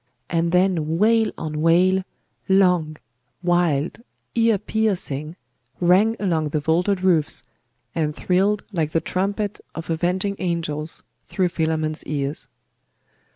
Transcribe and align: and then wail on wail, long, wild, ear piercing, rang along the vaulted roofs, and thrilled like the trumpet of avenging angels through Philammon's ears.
and 0.31 0.51
then 0.51 0.97
wail 0.97 1.31
on 1.37 1.61
wail, 1.61 2.03
long, 2.49 2.97
wild, 3.43 4.01
ear 4.33 4.57
piercing, 4.57 5.35
rang 5.79 6.15
along 6.19 6.49
the 6.49 6.59
vaulted 6.59 7.03
roofs, 7.03 7.43
and 7.93 8.15
thrilled 8.15 8.63
like 8.71 8.93
the 8.93 8.99
trumpet 8.99 9.61
of 9.75 9.91
avenging 9.91 10.35
angels 10.39 11.03
through 11.27 11.49
Philammon's 11.49 12.03
ears. 12.05 12.47